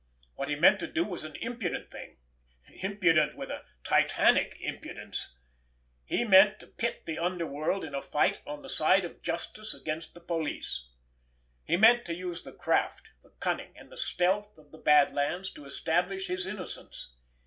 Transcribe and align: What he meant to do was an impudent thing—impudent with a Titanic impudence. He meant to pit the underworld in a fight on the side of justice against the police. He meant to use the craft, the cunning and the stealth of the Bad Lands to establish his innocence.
What 0.33 0.49
he 0.49 0.55
meant 0.55 0.79
to 0.79 0.87
do 0.87 1.03
was 1.03 1.23
an 1.23 1.35
impudent 1.41 1.91
thing—impudent 1.91 3.37
with 3.37 3.51
a 3.51 3.65
Titanic 3.83 4.57
impudence. 4.59 5.37
He 6.05 6.23
meant 6.23 6.59
to 6.59 6.65
pit 6.65 7.05
the 7.05 7.19
underworld 7.19 7.83
in 7.83 7.93
a 7.93 8.01
fight 8.01 8.41
on 8.47 8.63
the 8.63 8.67
side 8.67 9.05
of 9.05 9.21
justice 9.21 9.75
against 9.75 10.15
the 10.15 10.19
police. 10.19 10.89
He 11.65 11.77
meant 11.77 12.03
to 12.05 12.15
use 12.15 12.41
the 12.43 12.51
craft, 12.51 13.09
the 13.21 13.29
cunning 13.39 13.77
and 13.77 13.91
the 13.91 13.95
stealth 13.97 14.57
of 14.57 14.71
the 14.71 14.79
Bad 14.79 15.13
Lands 15.13 15.51
to 15.51 15.65
establish 15.65 16.25
his 16.25 16.47
innocence. 16.47 17.15